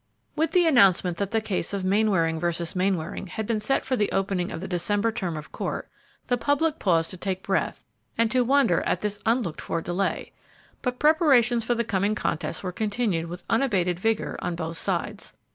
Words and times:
With 0.35 0.53
the 0.53 0.65
announcement 0.65 1.17
that 1.17 1.29
the 1.29 1.39
case 1.41 1.73
of 1.73 1.85
Mainwaring 1.85 2.39
versus 2.39 2.75
Mainwaring 2.75 3.27
had 3.27 3.45
been 3.45 3.59
set 3.59 3.85
for 3.85 3.95
the 3.95 4.11
opening 4.11 4.49
of 4.51 4.59
the 4.59 4.67
December 4.67 5.11
term 5.11 5.37
of 5.37 5.51
court, 5.51 5.87
the 6.25 6.37
public 6.37 6.79
paused 6.79 7.11
to 7.11 7.17
take 7.17 7.43
breath 7.43 7.83
and 8.17 8.31
to 8.31 8.43
wonder 8.43 8.81
at 8.81 9.01
this 9.01 9.19
unlooked 9.27 9.61
for 9.61 9.79
delay, 9.79 10.31
but 10.81 10.97
preparations 10.97 11.63
for 11.63 11.75
the 11.75 11.83
coming 11.83 12.15
contest 12.15 12.63
were 12.63 12.71
continued 12.71 13.27
with 13.27 13.43
unabated 13.47 13.99
vigor 13.99 14.39
on 14.41 14.55
both 14.55 14.77
sides. 14.79 15.33